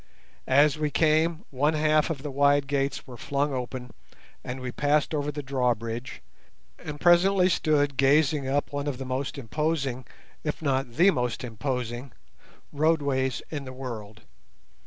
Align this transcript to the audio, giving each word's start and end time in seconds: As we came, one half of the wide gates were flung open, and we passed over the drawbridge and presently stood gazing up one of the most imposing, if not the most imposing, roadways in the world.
As 0.47 0.79
we 0.79 0.89
came, 0.89 1.45
one 1.51 1.75
half 1.75 2.09
of 2.09 2.23
the 2.23 2.31
wide 2.31 2.65
gates 2.65 3.05
were 3.05 3.17
flung 3.17 3.53
open, 3.53 3.91
and 4.43 4.59
we 4.59 4.71
passed 4.71 5.13
over 5.13 5.31
the 5.31 5.43
drawbridge 5.43 6.23
and 6.79 6.99
presently 6.99 7.47
stood 7.49 7.97
gazing 7.97 8.47
up 8.47 8.73
one 8.73 8.87
of 8.87 8.97
the 8.97 9.05
most 9.05 9.37
imposing, 9.37 10.05
if 10.43 10.59
not 10.59 10.93
the 10.93 11.11
most 11.11 11.43
imposing, 11.43 12.13
roadways 12.73 13.43
in 13.51 13.63
the 13.65 13.73
world. 13.73 14.21